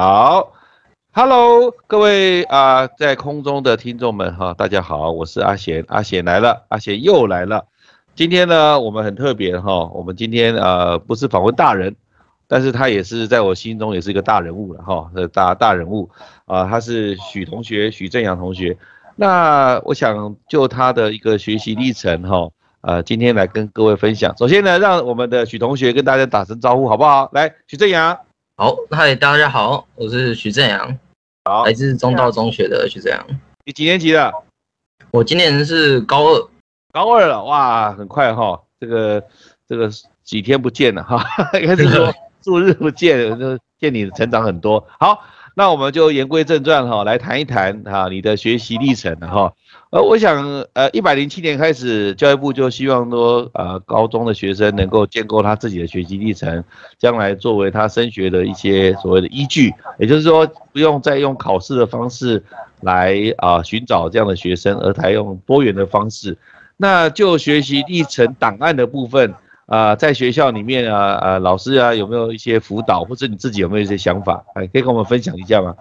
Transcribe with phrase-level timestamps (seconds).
[0.00, 0.52] 好
[1.12, 7.64] ，Hello，各位啊，在空中的听众们哈，大家好，我是阿贤，阿贤来了，阿贤又来了。
[8.14, 11.96] 今天呢，我们很特别哈，我们今天呃不是访问大人，
[12.46, 16.08] 但是他也是在我心中也是一个大人物了哈，大大人物
[16.44, 18.78] 啊，他是许同学，许正阳同学。
[19.16, 22.48] 那我想就他的一个学习历程哈。
[22.82, 24.32] 呃，今天来跟各位分享。
[24.38, 27.28] 首先呢，让我们的许同学跟大家打声招呼，好不好？
[27.32, 28.16] 来，许正阳。
[28.60, 30.98] 好，嗨，大家好，我是徐正阳，
[31.44, 33.24] 好，来自中道中学的徐正阳。
[33.64, 34.34] 你几年级的？
[35.12, 36.48] 我今年是高二，
[36.92, 39.22] 高二了，哇，很快哈，这个
[39.68, 39.88] 这个
[40.24, 41.24] 几天不见了哈，
[41.62, 44.84] 应该是说 数日不见，就见你成长很多。
[44.98, 45.22] 好，
[45.54, 49.54] 那我们就言归正传哈，来谈一谈哈你的学习历程哈。
[49.90, 50.44] 呃，我想，
[50.74, 56.62] 呃，一百零七年开始，教育部就希望说，呃，高中的学生能够建构他自己的学习历程，
[56.98, 62.44] 将来作为他升学的一些所谓的依据，也就是说，不用再用考试的方式
[62.82, 66.36] 来啊寻找这样的学生，而采用多元的方式。
[66.76, 75.74] 那就学习历程档案的部分，啊，在学校里面啊，呃，老师啊，有没有一些辅导，或者你自己有没有一些想法，哎，可以跟我们分享一下吗？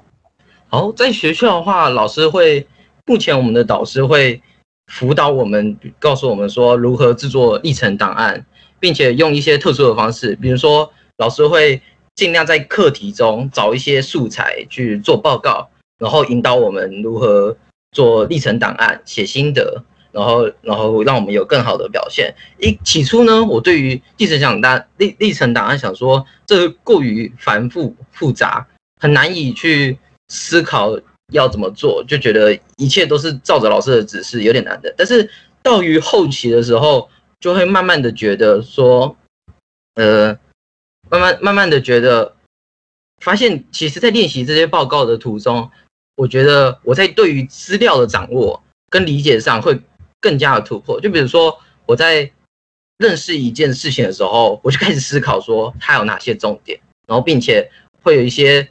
[0.69, 2.65] 好，在学校的话，老师会。
[3.07, 4.41] 目前我们的导师会
[4.87, 8.45] 辅导我们，告诉我们说如何制作历程档案，
[8.81, 11.81] 并且用一些特殊的方式，比如说老师会
[12.15, 17.55] 尽量在课题中找一些素材去做报告，然后引导我们如何
[17.93, 22.35] 做历程档案、写心得，然后然后让我们有更好的表现。
[22.59, 28.67] 一起初呢，我对于历程档案历历程档案想说这过于繁复复杂，
[28.99, 29.97] 很难以去
[30.27, 30.99] 思考。
[31.33, 34.93] 要怎么做，就觉得一切都是照着老师的指示，有点难的。
[34.97, 35.29] 但是
[35.61, 37.09] 到于后期的时候，
[37.41, 39.13] 就会慢慢的觉得说，
[39.95, 40.27] 呃，
[41.09, 42.33] 慢慢慢慢的觉得，
[43.21, 45.69] 发现其实在练习这些报告的途中，
[46.15, 49.77] 我觉得我在对于资料的掌握跟理解上会
[50.21, 51.01] 更加的突破。
[51.01, 52.31] 就比如说我在
[52.99, 57.69] 认识一件事情的时候，我就开始思考说它有哪些重点，然后并且
[58.01, 58.65] 会有一些。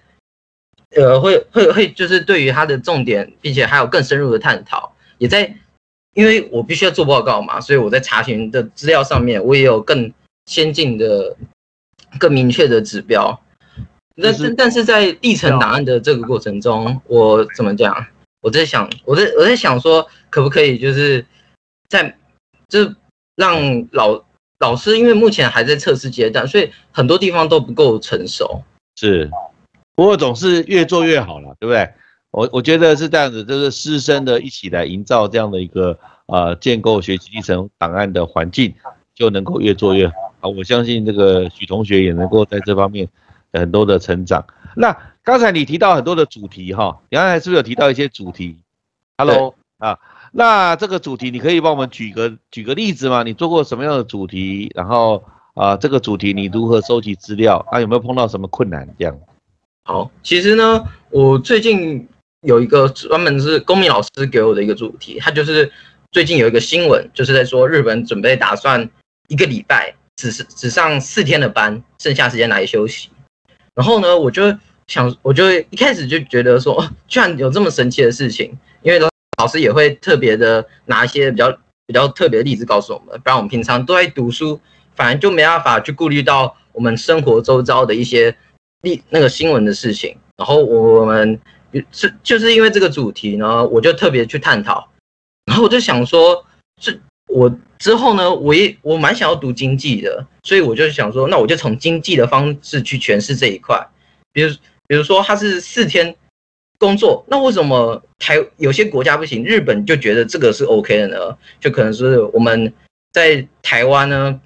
[0.95, 5.57] 呃，会会会，就是对于它的重点，并且还有更深入的探讨，也在，
[6.15, 10.13] 因为我必须要做报告嘛，所以我在查询的资料上面，我也有更
[10.47, 11.37] 先进的、
[12.19, 13.39] 更明确的指标。
[14.23, 18.07] 但是，但是在历程档案的这个过程中，我怎么讲？
[18.41, 21.27] 我在想，我在我在想说，可不可以就是
[21.89, 22.17] 在，
[22.69, 22.97] 就是
[23.35, 24.25] 让老
[24.61, 28.63] 老师，因为目前还在测试阶段，所以很多地方都不够成熟。
[28.95, 29.29] 是。
[29.97, 31.91] 不过总是越做越好了，对不对？
[32.31, 38.75] 我我觉得是这样子，就是师生的一起来营造这样的一个呃建构学习历程档案的环境，
[39.15, 40.49] 就能够越做越好啊！
[40.49, 43.09] 我相信这个许同学也能够在这方面
[43.55, 44.45] 很多的成长。
[44.75, 48.59] 那刚才你提到很多的主题哈，你刚才是不是有提到一些主题
[49.17, 49.99] ？Hello 啊，
[50.33, 53.23] 那这个主题你可以帮我们举个举个例子吗？
[53.23, 54.71] 你做过什么样的主题？
[54.75, 55.25] 然后
[55.55, 57.65] 啊，这个主题你如何收集资料？
[57.71, 59.19] 啊，有没有碰到什么困难这样？
[59.87, 62.09] 好，其实呢，我最近
[62.41, 65.71] 有一个专门是公民老师给我的一个主题，他就是
[66.11, 68.91] 最近有一个新闻，就是在说日本准备打算
[69.29, 73.11] 一个礼拜只是只上四天的班，剩下时间来休息。
[73.77, 74.53] 然后呢，我就
[74.89, 78.99] 想，我就一开始就觉得说，居然有这么神奇的事情，因为
[79.39, 81.49] 老师也会特别的拿一些比较
[81.87, 84.61] 比较特别的例子告诉我们，不然我们平常都在读书，
[84.97, 88.37] 反而就没办法去顾虑到我们生活周遭的一些。
[89.11, 91.41] 那个新闻的事情，然后我们
[91.91, 94.89] 是就是因为这个主题呢，我就特别去探讨，
[95.47, 96.45] 然后我就想说，
[96.81, 103.84] 是我之后呢，我也我蛮想要读经济的，所以我就想说，那我就从经济的方式去诠释这一块，
[104.33, 104.55] 比如
[104.87, 106.15] 比如说他是四天
[106.79, 111.37] 工作，那为什么台有些国家不行，日本就觉得这个是 OK 的呢？
[111.59, 112.72] 就可能是我们
[113.13, 114.41] 在台湾呢，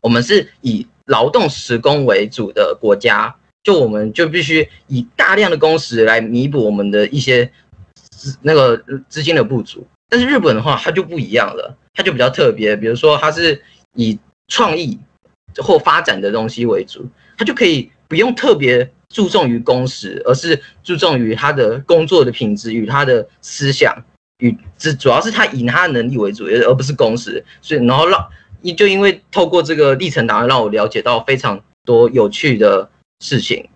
[0.00, 3.36] 我们是以劳动时工为主的国家。
[3.62, 7.50] 就我们就必须以大量的工时来弥补我们的一些
[8.10, 13.62] 资那个资金的不足，但是日本的话，它就不一样了，它就比较特别，比如说它是
[13.94, 14.18] 以
[14.48, 14.98] 创意
[15.58, 23.94] 或发展的东西为主，它就可以不用特别注重于工时，而是注重于他的工作的品质与他的思想
[24.38, 28.26] 与只主要是他以他的能力为主，而不是工时，所以然后让
[28.76, 32.88] 就因为透过这个历程档案让我了解到非常多有趣的。
[33.20, 33.68] 事情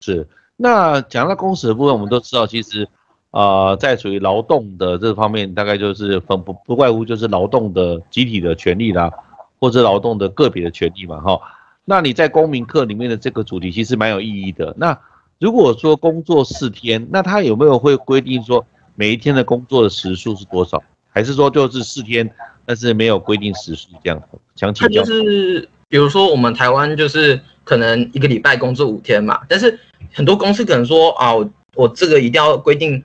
[0.00, 0.26] 是
[0.56, 2.88] 那讲到工时的部分，我们都知道，其实
[3.30, 9.12] 啊，在属于劳动的这方面，大概就是分不不外乎就是劳动的集体的权利啦，
[9.60, 11.40] 或者劳动的个别的权利嘛，哈。
[11.84, 14.74] 那你在公民课里面的这个主题其实蛮有意义的。
[14.76, 14.98] 那
[15.38, 18.64] 如果说工作四天，那他有没有会规定说
[18.94, 20.82] 每一天的工作的时数是多少？
[21.08, 22.30] 还是说就是四天，
[22.66, 24.22] 但是没有规定时数这样？
[24.54, 25.02] 想请教。
[25.02, 29.78] 他就是比如说我们台湾就是可能一个礼拜工作五天嘛，但是
[30.12, 33.02] 很多公司可能说啊，我我这个一定要规定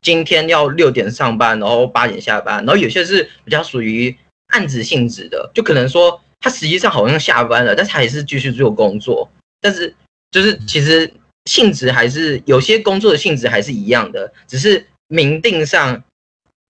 [0.00, 4.14] 今天要六点上班，然后八点下班，然后有些是比较属于
[4.48, 9.28] 案子性质的，就可能说他实际上好像下班了，但是他还是继续做工作，
[9.60, 9.94] 但是
[10.30, 11.12] 就是其实。
[11.46, 16.04] 性质还是有些工作的性质还是一样的，只是明定上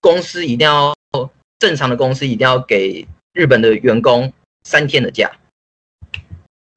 [0.01, 0.91] 公司一定要
[1.59, 4.33] 正常的公司一定要给日本的员工
[4.63, 5.31] 三天的假。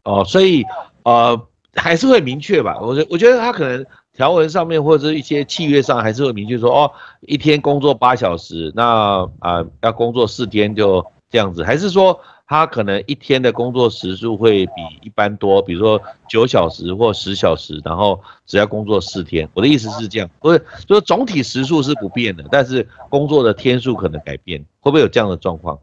[0.06, 0.64] 哦，所以
[1.03, 1.38] 呃
[1.75, 2.79] 还是会明确吧？
[2.81, 12.19] 我觉我觉得他可能条文上面或者一些契约上还是会明确说哦，一天工作八小时，那啊要工作四天就这样子，还是说？
[12.49, 14.73] 他可能一天的工作时数会比
[15.03, 19.49] 一般多，比如说九小时或十小时，然后只要工作四天。
[19.52, 25.76] 我的意思是这样，不是，就是总体时数是不变的，但是工作的天数可能改变，会不会有这样的状况？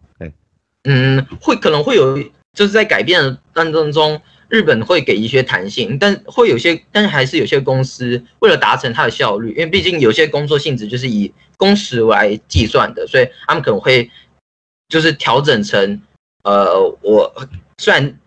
[0.86, 2.18] 嗯，会可能会有，
[2.54, 14.10] 就是在改变的当中中，日本会给一些弹性，但会有些，但是还是有些公司为了达成它的效率，因为毕竟有些工作性质就是以工时来计算的，所以他们可能会
[14.88, 16.02] 就是调整成。
[16.44, 17.34] 呃，我
[17.78, 18.20] 虽然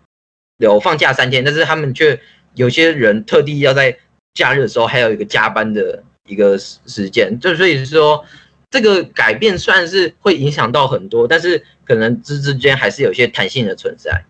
[0.57, 2.19] 有放假三天，但是他们却
[2.55, 3.95] 有些人特地要在
[4.33, 8.25] 假日的时候还有一个加班的一个时时间，就所以说
[8.71, 14.25] 这个改变算是会影响到很多，但是可能之之间还是有些弹性的存在。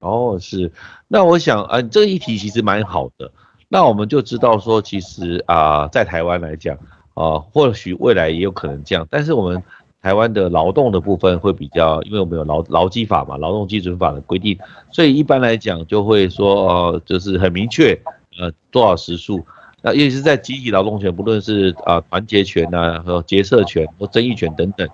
[0.00, 0.70] 哦，是，
[1.08, 3.32] 那我想啊，这一题其实蛮好的，
[3.68, 6.76] 那我们就知道说，其实啊，在台湾来讲
[7.14, 9.62] 啊，或许未来也有可能这样，但是我们。
[10.02, 14.58] 台湾的劳动的部分会比较，因为我们有劳劳基法嘛，劳动基准法的规定，
[14.90, 17.92] 所以一般来讲就会说，呃，就是很明确，
[18.40, 19.44] 呃，多少时数。
[19.82, 24.88] 那尤其是在集体劳动权，不论是啊团结权呐和结社权或争议权等等，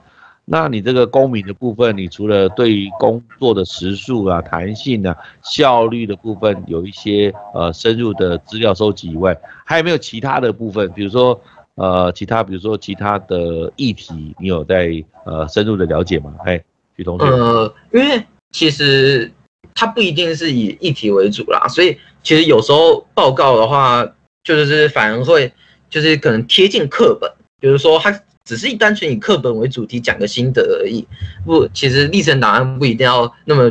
[0.47, 11.39] 那你这个公民的部分，你除了对于工作的时数啊、弹性啊、效率的部分有一些呃深入的资料收集以外，还有没有其他的部分，比如说？
[11.79, 14.91] 呃，其他比如说其他的议题，你有在
[15.27, 16.33] 呃深入的了解吗？
[16.47, 16.59] 哎，
[16.97, 17.27] 徐同学。
[17.27, 19.31] 呃，因为其实
[19.75, 24.11] 它不一定是以议题为主啦，所以其实有时候报告的话，
[24.43, 25.53] 就是反而会
[25.91, 28.11] 就是可能贴近课本，比如说它
[28.47, 31.07] 只是单纯以课本为主题讲个心得而已。
[31.45, 33.71] 不，其实历程档案不一定要那么。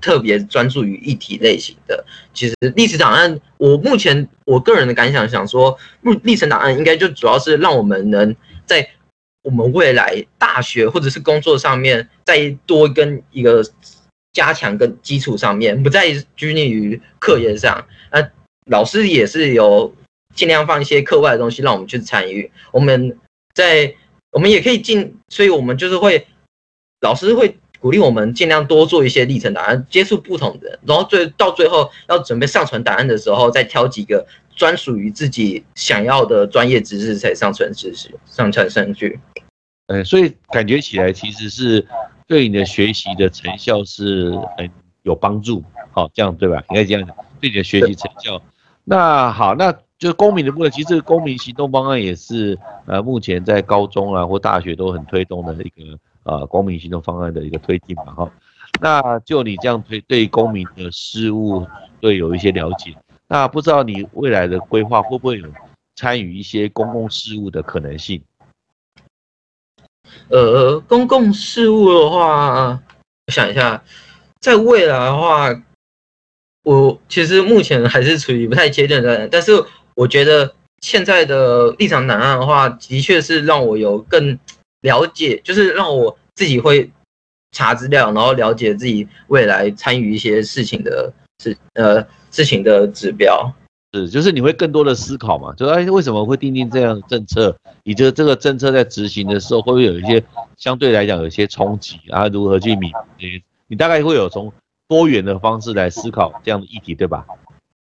[0.00, 2.02] 特别专注于议题类型的，
[2.32, 8.88] 其实历史档案，我目前我个人的感想想说，历历程档案应该就主要是让我们能在
[9.42, 13.62] 我们未来大学或者是工作上面，再多跟一个
[14.32, 17.86] 加强跟基础上面，不再拘泥于课业上。
[18.10, 18.26] 那
[18.70, 19.94] 老师也是有
[20.34, 22.50] 尽量放一些课外的东西让我们去参与。
[22.72, 23.18] 我们
[23.60, 23.94] 在
[24.32, 26.26] 我们也可以进，所以我们就是会
[27.00, 27.56] 老师会。
[27.82, 34.22] 鼓励我们尽量多做一些历程档案，接触不同的，然后最到最后要准备上传档案的时候，再挑几个
[34.54, 39.18] 专属于自己想要的专业知识才上传知识，上传上去。
[39.86, 41.88] 呃，所以感觉起来其实是
[42.26, 46.62] 对你的学习的成效是很有帮助，好，这样对吧？
[46.68, 48.42] 应该这样讲，对你的学习成效。
[48.84, 55.96] 那好，那就是公民的部分，其实公民行动方案也是呃，目前在高中啊或大学都很推动的一个。
[56.22, 58.30] 啊，公民行动方案的一个推进嘛，哈，
[58.78, 61.66] 那就你这样推对公民的事务
[62.02, 62.94] 会有一些了解，
[63.26, 65.48] 那不知道你未来的规划会不会有
[65.96, 68.22] 参与一些公共事务的可能性？
[70.28, 72.78] 呃，公共事务的话，
[73.26, 73.82] 我想一下，
[74.40, 75.48] 在未来的话，
[76.64, 79.52] 我其实目前还是处于不太阶段的，但是
[79.94, 84.38] 我觉得现在的立场档案的话，的确是让我有更。
[84.82, 86.90] 了解就是让我自己会
[87.52, 93.52] 查资料，然后了解自己未来参与一些事情的事呃事情的指标
[93.92, 95.52] 是就是你会更多的思考嘛？
[95.52, 97.54] 就哎为什么会定定这样的政策？
[97.84, 100.24] 你觉得这个政策在执行的时候会不会有一些
[100.56, 102.26] 相对来讲有一些冲击啊？
[102.28, 102.98] 如何去弥补？
[103.66, 104.50] 你大概会有从
[104.88, 107.26] 多元的方式来思考这样的议题，对吧？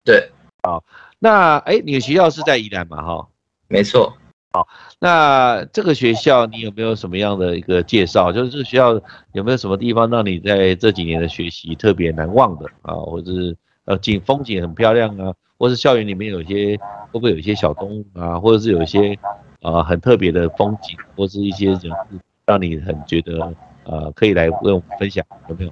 [0.06, 0.32] 对，
[0.64, 0.82] 好，
[1.26, 3.02] 那哎你的学校是在宜兰嘛？
[3.02, 3.28] 哈，
[3.68, 4.14] 没错。
[4.54, 4.68] 好，
[5.00, 8.32] 那这个学校你有没有什么样的一个介绍？
[8.32, 9.02] 就是这个学校
[9.34, 12.94] 有没有什么地方让你在这几年的学习特别难忘的啊？
[12.94, 15.34] 或者是呃景风景很漂亮啊？
[15.58, 16.78] 或是校园里面有些
[17.12, 18.40] 会不会有一些小动物啊？
[18.40, 19.18] 或者是有一些
[19.64, 23.52] 呃很特别的风景，或是一些人物让你很觉得
[23.86, 25.72] 呃可以来为我们分享有没有？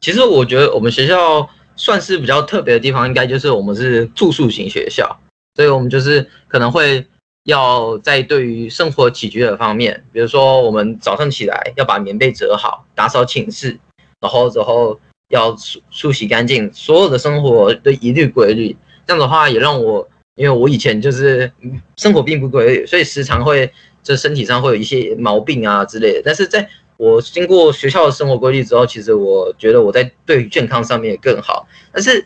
[0.00, 5.18] 其实我觉得我们学校算是比较特别的地方，应该就是我们是住宿型学校，
[5.56, 7.06] 所以我们就是可能会
[7.44, 13.78] 要在对于生活起居的方面，比如说我们早上起来要把棉被折好，打扫寝室，
[14.20, 18.76] 然后之后要梳梳洗干净，所有的生活都一律规律。
[19.06, 21.52] 这样的话也让我，因为我以前就是
[21.96, 23.70] 生活并不规律，所以时常会
[24.02, 26.22] 这身体上会有一些毛病啊之类的。
[26.24, 31.66] 但是在我经过学校的生活规律之后，其实我觉得我在对于健康上面也更好。
[31.92, 32.24] 但是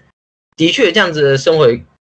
[0.56, 1.66] 的确这样子的生活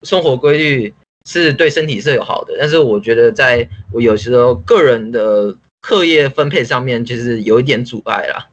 [0.03, 0.93] 生活规律
[1.25, 8.47] 是对身体是有好的，但是我觉得在我有时候个人的课业分配上面，其实有一点阻碍啦。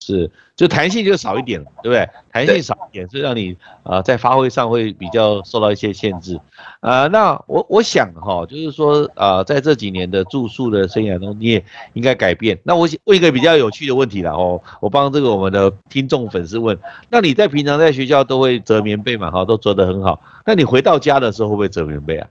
[0.00, 2.06] 是，就弹性就少一点，对不对？
[2.30, 6.38] 弹性少一点，所以让你呃在发挥上会比较受到一些限制。
[6.80, 11.64] 呃，那我我想哈，就是说呃在这几年的住宿的生涯中，你也
[11.94, 12.58] 应该改变。
[12.62, 19.30] 那我问一个比较有趣的问题了哦，我帮这个我们的听众粉丝问，那你在平常在学校都会折棉被嘛？
[19.30, 20.20] 哈，都折得很好。
[20.44, 22.28] 那你回到家的时候会不会折棉被啊？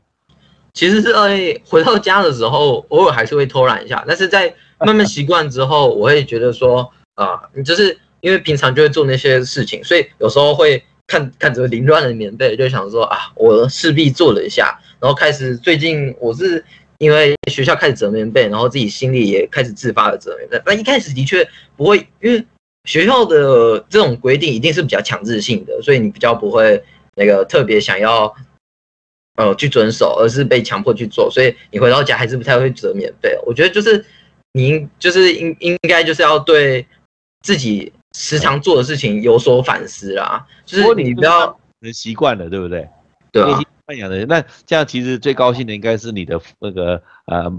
[0.75, 6.87] 其实是在回到家的时候，偶尔还是会偷懒一下，但是在慢慢习惯之后，我会觉得说。
[7.15, 16.63] 啊，你就是因为平常就会做那些事情，所以有时候会看看着凌乱的棉被，就想说啊，我势必做了一下，然后开始最近我是
[16.97, 20.61] 因为学校开始折棉被，然后自己心里也开始自发的折棉被。
[20.65, 21.47] 那一开始的确
[21.77, 22.45] 不会，因为
[22.83, 26.83] 学校的这种规定一定是比较强制性的，所以你比较不会
[27.15, 28.35] 那个特别想要
[29.35, 33.37] 呃去遵守，而是被强迫去做，所以你回到家还是不太会折棉被。
[33.45, 34.03] 我觉得就是
[34.51, 36.85] 你应就是应应该就是要对。
[37.41, 41.57] 自己时常做的事情有所反思啦，就是你不要
[41.93, 42.87] 习惯了，对不对？
[43.31, 43.59] 对啊。
[43.85, 47.51] 惯养的，那这样其实最高兴的应该是你的那个呃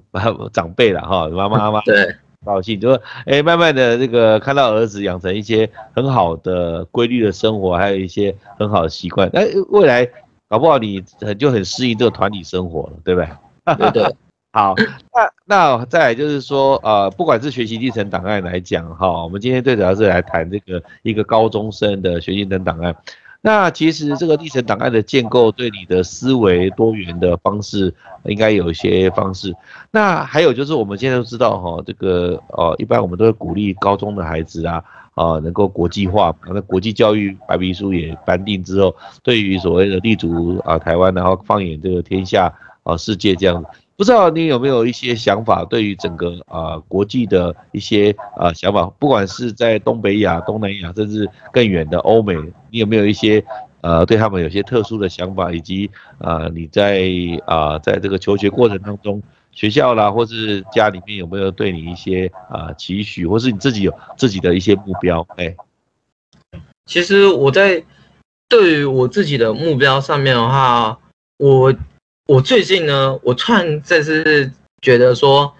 [0.52, 2.14] 长辈了哈，妈妈妈妈 对
[2.44, 9.40] 高兴，就说哎，慢慢的这个看到儿子养成一些很好的规律的生活，还有一些很好的习惯，那
[9.70, 10.08] 未来
[10.48, 13.90] 搞不好你很就很适应这个团体生活了，对不对？
[13.90, 14.16] 对 对。
[14.52, 14.74] 好，
[15.14, 22.94] 那那再来就是说，呃，不管是学习历程档案来讲，哈，我们今天最主要是来谈这个一个高中生的学习历程档案。
[23.42, 29.54] 那其实这个历程档案的建构，对你的思维多元的方式，应该有一些方式。
[29.90, 36.34] 那还有就是我们现在都知道，哈，这个呃，一般我们都会鼓励高中的孩子啊，啊，能够国际化。
[36.48, 42.52] 那国际教育白皮书也颁定之后，对于所谓的立足啊台湾，然后放眼这个天下
[42.82, 43.64] 啊世界这样。
[44.00, 52.34] 不知道你有没有一些想法，对于整个啊国际的一些啊想法，不管是在东北亚、东南亚，甚至更远的欧美，
[52.70, 53.44] 你有没有一些
[53.82, 57.10] 呃对他们有些特殊的想法，以及啊你在
[57.44, 65.26] 啊在这个求学过程当中，学校啦或是家里面有没有对你一些啊期许，或是你自己有自己的一些目标？
[65.36, 65.54] 哎，
[66.86, 67.84] 其实我在
[68.48, 70.98] 对于我自己的目标上面的话，
[71.36, 71.74] 我。
[72.30, 75.52] 我最近呢，我突然在是觉得说，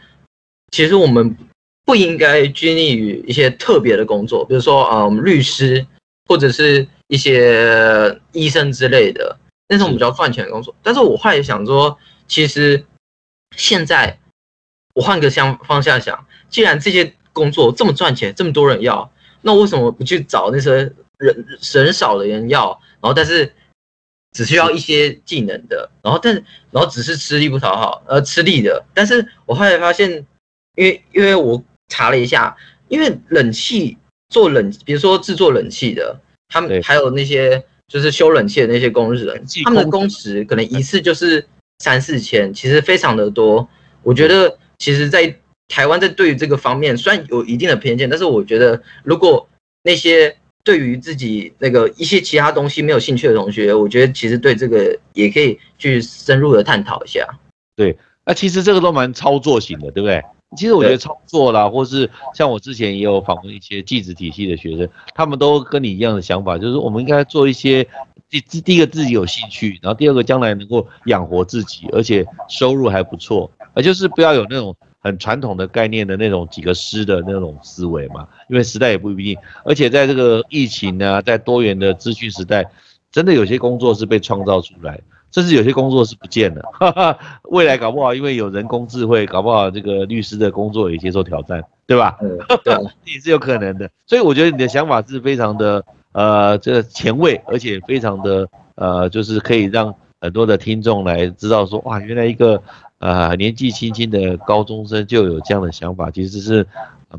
[0.71, 1.37] 其实我们
[1.85, 5.85] 不应该拘泥于一些特别的工作，比如说啊，我们律师
[6.29, 9.37] 或者是一些医生之类的
[9.67, 10.73] 那种比较赚钱的工作。
[10.81, 11.99] 但是我后来想说，
[12.29, 12.85] 其实
[13.57, 14.21] 现在
[14.95, 19.13] 我换个向方向想，既然这些工作这么赚钱，这么多人要，
[19.43, 20.71] 那为什么不去找那些
[21.19, 23.53] 人人少的人要，然后但是。
[24.33, 26.33] 只需要一些技能的，然后但
[26.71, 28.85] 然后只是吃力不讨好，呃，吃力的。
[28.95, 30.11] 但是我后来发现，
[30.77, 32.57] 因为因为我查了一下，
[32.89, 36.17] 因为冷气做冷，比如说制作冷气的，
[36.49, 41.45] 他们还有那些就是修冷气的那些工人，他们的工时可能一次就是
[41.81, 43.69] 三四千，其实非常的多。
[44.05, 49.49] 我觉得其实，在台湾在对于这个方面虽然有一定的偏见，但是我觉得如果
[49.83, 50.37] 那些。
[50.63, 57.27] 对于自己那个一些其他东西没有兴趣的同学，我觉得其实对这个也可以去深入的探讨一下。
[57.77, 60.23] 对，那其实这个都蛮操作型的，对不对？
[60.57, 67.87] 其实我觉得操作啦，或是像我之前也有访问一些技职体系的学生，他们都跟你一样的想法，就是我们应该做一些
[68.29, 74.77] 第第第一个自己有兴趣，然后第二个将来能够养活自己，而且收入还不错，而就是不要有那种。
[75.03, 82.65] 很传统的概念的那种几个师的那种思维嘛，因为时代也不一定，而且在这个疫情呢，在多元的资讯时代，
[83.11, 85.01] 真的有些工作是被创造出来，
[85.33, 87.19] 甚至有些工作是不见了。
[87.49, 92.19] 未来搞不好，因为有人工智慧，搞不好这个律师的工作也接受挑战，对吧？
[92.21, 92.75] 嗯，对，
[93.15, 93.91] 也是有可能的。
[94.07, 102.63] 所以我觉得你的想法是非常的呃，这个前卫，而且非常的呃，就是可以让很多的听众来知道说，哇，原来一个。
[103.01, 106.67] 呃，年纪轻轻的高中生就有这样的想法，其实是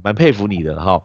[0.01, 1.03] 蛮佩服你的哈。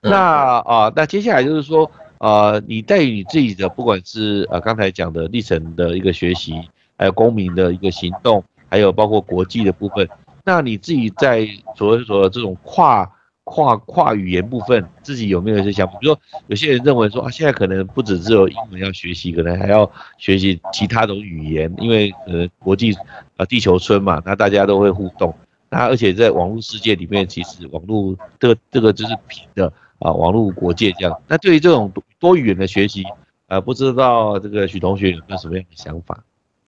[0.00, 6.54] 那啊，那接下来就是说，呃，你对于你自己的不管是呃刚才讲的历程的一个学习，
[6.96, 10.08] 还有公民的一个行动，还有包括国际的部分，
[10.44, 13.10] 那你自己在所谓说这种跨。
[13.50, 15.94] 跨跨语言部分，自己有没有一些想法？
[15.98, 22.94] 比如说，有些人认为说啊，现在可能不只只有英文要学习，可能还要学习其他种语言，因为呃国际
[23.38, 25.34] 啊地球村嘛，那大家都会互动。
[25.70, 31.18] 那而且在网络世界里面，其实网络这个这个就是平的啊，网络国界这样。
[31.26, 33.02] 那对于这种多多语言的学习，
[33.46, 36.22] 呃，不知道这个许同学有没有什么样的想法？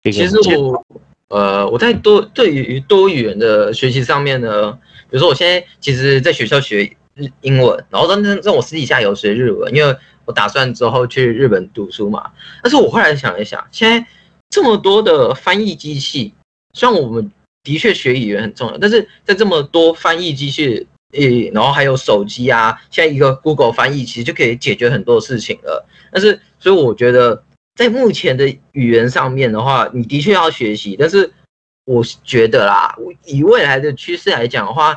[0.03, 0.85] 其实我
[1.27, 4.79] 呃我在多对于多语言的学习上面呢。
[5.11, 6.83] 比如说，我现在其实在学校学
[7.15, 12.31] 日英文，然后让让让我私底下有学日文，因为我打算之后去日本读书嘛。
[12.63, 14.07] 但是我后来想一想，现在
[14.49, 16.33] 这么多的翻译机器，
[16.73, 17.29] 虽然我们
[17.61, 25.85] 的确学语言很重要，但是在这么多翻译机器，诶，然后还有手机啊，现在一个 Google 翻译其实就可以解决很多事情了。
[26.09, 27.43] 但是，所以我觉得
[27.75, 31.29] 在目前的语言上面的话，你的确要学习，但是。
[31.85, 32.95] 我觉得啦，
[33.25, 34.95] 以未来的趋势来讲的话，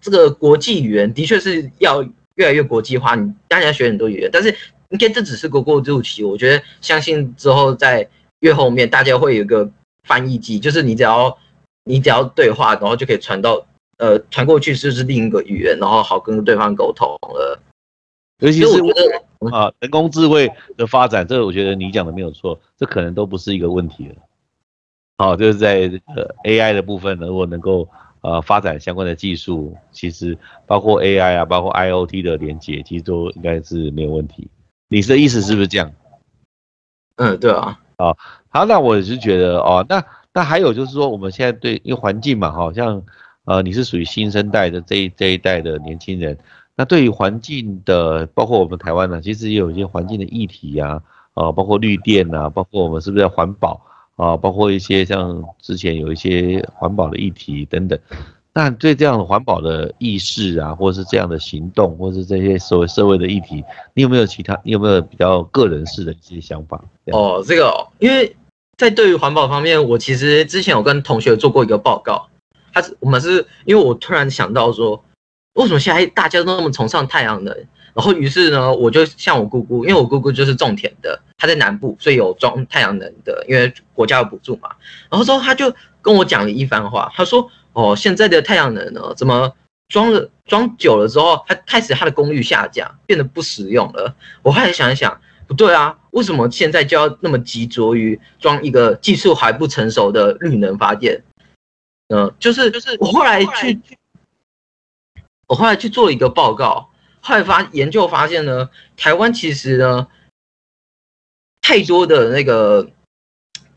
[0.00, 2.02] 这个国际语言的确是要
[2.34, 3.14] 越来越国际化。
[3.14, 4.54] 你当然要学很多语言，但是
[4.90, 6.22] 应该这只是个过渡期。
[6.22, 8.08] 我觉得相信之后在
[8.40, 9.68] 越后面，大家会有一个
[10.04, 11.36] 翻译机，就是你只要
[11.84, 13.66] 你只要对话，然后就可以传到
[13.96, 17.58] 呃传过去，就是另一个语言，然后好跟对方沟通了。
[18.40, 24.14] 尤其是我觉得啊，人工智慧的发展，这个我觉得你讲的没有错，这可能都不是一个问题了。
[25.18, 27.88] 好，就是在这个 AI 的部分，如果能够
[28.20, 34.48] 呃发展相关的技术，其实包括 AI 啊，包括 IOT 的连接，其实都应该是没有问题。
[34.88, 35.92] 你的意思是不是这样？
[37.16, 37.80] 嗯，对啊。
[37.96, 38.14] 啊，
[38.48, 43.02] 好，那我是觉得哦，那那还有就是说，我们现在对因为环境嘛，好像
[43.44, 46.38] 呃你是属于新生代的这一这一代的年轻人，
[46.76, 51.02] 那对于环境的，包括我们台湾呢，其实也有一些环境的议题呀，
[51.34, 53.84] 啊，包括绿电啊，包括我们是不是要环保？
[54.18, 57.96] 啊，包括一些像之前有一些环保的议题等等，
[58.52, 63.62] 那对这样的环保的意识啊，或是这样的行动，或是这些所谓社会的议题，
[63.94, 64.60] 你有没有其他？
[64.64, 66.82] 你有没有比较个人式的一些想法？
[67.12, 68.36] 哦，这个，因为
[68.76, 72.28] 在对于环保方面，我其实之前有跟同学做过一个报告，
[72.72, 75.00] 他是我们是因为我突然想到说，
[75.54, 77.56] 为什么现在大家都那么崇尚太阳能？
[77.94, 81.20] 然后于是呢，我就像我姑姑，因为我姑姑就是种田的。
[81.38, 84.70] 他在南部，所以有装太阳能的，因为国家有补助嘛。
[85.08, 85.72] 然后之后他就
[86.02, 89.54] 跟我讲了一番话，他说：“哦，现在的太阳能呢，怎么
[89.88, 101.22] 装了装久了之后，它开始它的功率下降，变得不实用了。”我后来想一想，不对啊，为什么现在就要那么执着于装一个技术还不成熟的绿能发电？
[102.08, 103.78] 嗯，就是就是我后来去，
[105.46, 110.08] 我后来去做了一个报告，后来发研究发现呢，台湾其实呢。
[111.60, 112.86] 太多的那个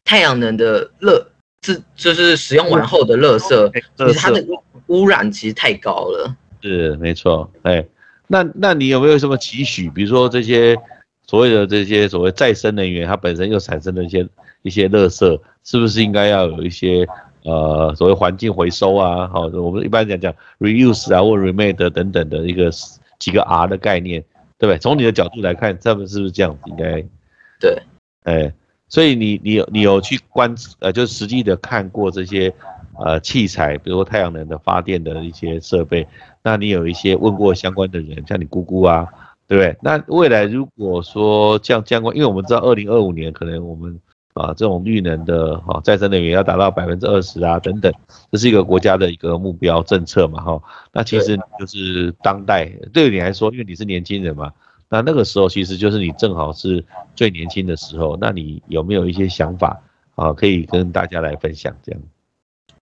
[0.06, 1.28] 太阳能的热，
[1.62, 4.44] 是就是使用完后的热色，其实它的
[4.88, 6.36] 污染其实太高了。
[6.62, 7.86] 是没错，哎，
[8.28, 9.90] 那那你有没有什么期许？
[9.90, 10.78] 比如说这些
[11.26, 14.28] 所谓的这些所谓再生能源，它本身又产生了一些
[14.62, 17.08] 一些热色，是不是应该要有一些
[17.44, 19.28] 呃所谓环境回收啊？
[19.28, 22.72] 好，我们一般讲讲 reuse 啊或 remade 等等的一个
[23.20, 24.22] 几个 R 的概念，
[24.58, 24.78] 对不对？
[24.78, 26.60] 从你的角度来看，他们是不是这样子？
[26.68, 27.04] 应该。
[27.62, 27.82] 对，
[28.24, 28.52] 哎，
[28.90, 32.52] 所以你你有你有去观呃，就实际的看过这些
[32.98, 36.08] 呃器材，比如说太阳能的发电的一些设备，
[36.42, 39.08] 那你有一些问过相关的人，像你姑姑啊，
[39.48, 39.78] 对不对？
[39.82, 44.00] 那未来如果说像相关，因为我们知道二零二五年可能我们
[44.34, 47.94] 啊这种绿能的哈再生能源要达到百分之二十啊等等，
[48.32, 50.62] 这是一个国家的一个目标政策嘛哈。
[50.92, 54.52] 那其实就是当代对你来说，因为你是年轻人嘛。
[54.92, 56.84] 那那个时候其实就是你正好是
[57.16, 59.82] 最年轻的时候，那你有没有一些想法
[60.16, 61.74] 啊，可以跟大家来分享？
[61.82, 62.02] 这样，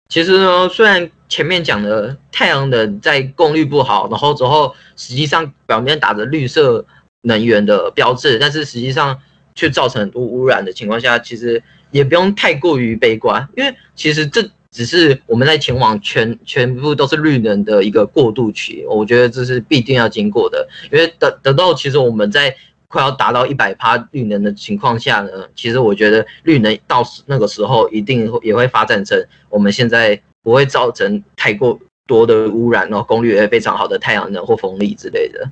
[0.09, 6.85] 其实呢，虽然前面讲的太阳能在功率不好，然后之后实际上表面打着绿色
[7.21, 9.17] 能源的标志，但是实际上
[9.55, 14.51] 却造成很多污染的情况下，其实也不用太过于悲观，因为其实这。
[14.73, 20.67] 只是我们在前往全全部都是绿能的一个过渡期，我觉得这是必定要经过的。
[20.91, 22.53] 因为等等到其实我们在
[22.87, 35.49] 快要达到一百趴绿能的情况下呢，其实我觉得绿能到那个时候一定也会发展成我们现在不会造成太过多的污染，然后功率也非常好的太阳能或风力之类的。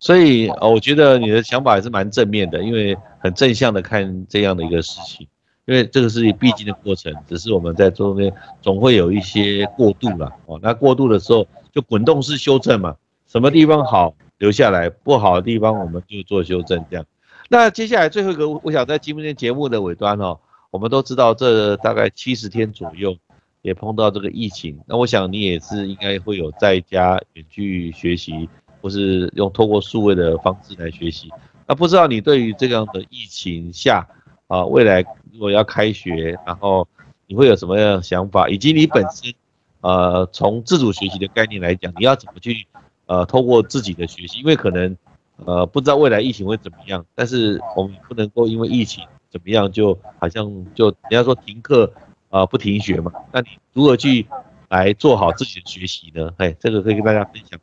[0.00, 5.28] 所以呃，我觉得你的想法还是蛮正面的，因为很正向的看这样的一个事情。
[5.66, 10.58] 因为这个是必经的过程，只是我们在中间总会有一些过渡了哦。
[10.62, 12.96] 那过渡的时候就滚动式修正嘛，
[13.26, 16.84] 什么地方好留下来，不好的地方我们就做修正。
[16.90, 17.06] 这样，
[17.48, 20.38] 那接下来最后一个，我想在今天节目的尾端哦，
[20.70, 23.16] 我们都知道这大概七十天左右
[23.62, 28.48] 也碰到这个疫情，那我想你也是应该会有在家远距学习，
[28.80, 31.30] 或是用透过数位的方式来学习。
[31.68, 34.04] 那不知道你对于这样的疫情下
[34.48, 36.86] 啊，未来如果要开学，然后
[37.26, 39.32] 你会有什么样的想法，以及你本身
[39.80, 42.66] 呃从自主学习的概念来讲，你要怎么去？
[43.06, 44.96] 呃，通过自己的学习，因为可能，
[45.44, 51.92] 呃，不知道未来疫情会怎么样，但是我们不能够因为疫情怎么样，就好像就人家说停课
[52.30, 53.12] 啊，不停学嘛。
[53.32, 54.26] 那你如何去
[54.70, 56.32] 来做好自己的学习呢？
[56.38, 57.60] 哎，这个可以跟大家分享。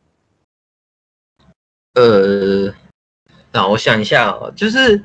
[1.96, 2.72] 呃，
[3.52, 5.02] 那我想一下哦，就是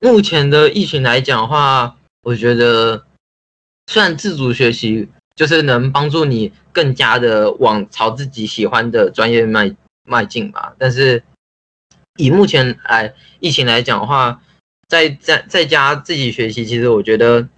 [0.00, 3.04] 目前的疫情来讲的话，我觉得
[3.86, 5.08] 虽然自主学习。
[5.36, 10.72] 就是能帮助你更加的往朝自己喜欢的专业迈迈进吧。
[10.78, 11.24] 但是
[12.18, 14.40] 以目前来疫情来讲的话，
[14.86, 17.48] 在在在家自己学习，其实我觉得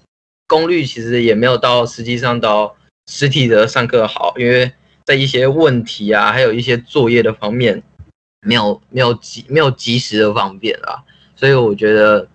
[0.46, 2.74] 功率其实也没有到实际上到
[3.12, 4.72] 实体的上课好，因为
[5.04, 7.82] 在一些问题啊，还有一些作业的方面，
[8.40, 11.04] 没有没有及没有及时的方便啊。
[11.36, 12.26] 所以我觉得，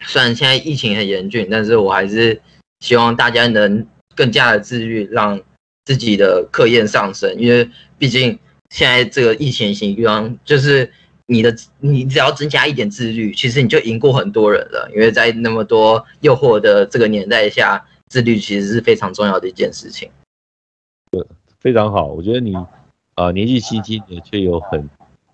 [0.00, 2.38] 虽然现在疫情很严峻，但是我还是
[2.80, 3.86] 希望大家能。
[4.16, 5.38] 更加的自律，让
[5.84, 8.38] 自己的课业上升，因为毕竟
[8.70, 10.90] 现在这个疫情情况，就是
[11.26, 14.88] 你的你只要增加一点自律，其实你就赢过很多人了。
[14.94, 20.10] 因为在那么多诱惑的这个年代下，自律其实是非常重要的一件事情。
[21.10, 21.22] 对，
[21.60, 22.54] 非常好，我觉得你
[23.16, 24.88] 啊年纪轻轻的却有很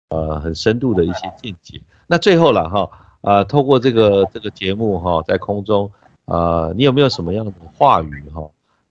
[0.08, 1.80] 呃很深度的一些见解。
[2.12, 2.90] 那最后了哈
[3.22, 5.90] 啊，透过这个这个节目哈，在空中
[6.26, 8.46] 啊，你有没有什么样的话语哈？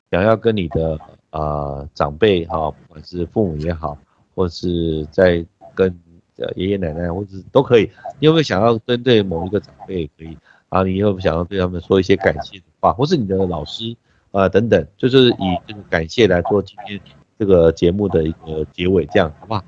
[0.09, 3.95] 想要跟你的啊长辈哈，不管是父母也好，
[4.33, 5.95] 或是在跟
[6.37, 7.83] 呃爷爷奶奶或者都可以，
[8.17, 10.35] 你有没有想要针对某一个长辈也可以
[10.69, 10.81] 啊？
[10.81, 13.95] 你有没有想要对他们说一些感谢的话，或是你的老师
[14.31, 16.99] 啊等等，就是以这个感谢来做今天
[17.37, 19.63] 这个节目的一个结尾，这样好不好？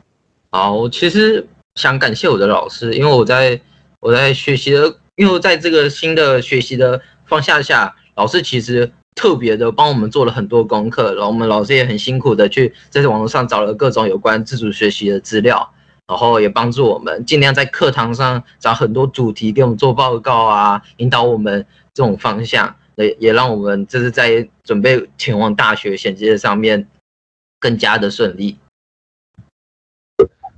[0.49, 3.59] 好，其实想感谢我的老师，因为我在
[3.99, 8.91] 我在学习的，因为在这个新的学习的方向下，老师其实。
[9.15, 15.71] 特别的帮我们做了很多功课，然后我们老师也很辛苦的去在网络上找了各种有关自主学习的资料，
[16.07, 26.87] 然后也帮助我们尽量在课堂上找很多主题给我们做报告啊，引导我们这种方向，也也让我们这是在准备前往大学衔接上面
[27.59, 28.57] 更加的顺利。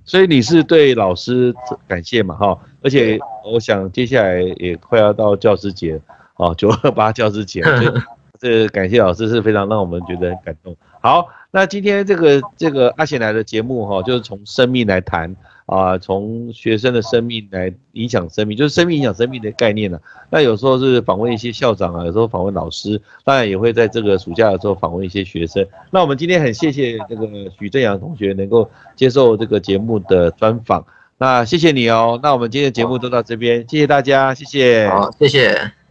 [0.05, 1.53] 所以你是对老师
[1.87, 2.35] 感谢嘛？
[2.35, 5.99] 哈，而且我想接下来也快要到教师节
[6.37, 7.63] 哦，九二八教师节。
[8.37, 10.75] 这感谢老师是非常让我们觉得很感动。
[11.01, 15.33] 好，那今天这个这个阿贤来的节目哈，就是从生命来谈
[15.65, 19.99] 啊，从学生的生命来影响生命，就是生命影响生命的概念呢。
[20.29, 25.65] 那有时候是访问一些校长啊，有时候访问老师，当然也会在这个暑假的时候访问一些学生。
[25.89, 30.85] 那我们今天很谢谢这个许正阳同学能够接受这个节目的专访，
[31.17, 32.19] 那谢谢你哦。
[32.21, 35.84] 那我们今天的节目就到这边，谢谢大家，谢谢，好，谢谢。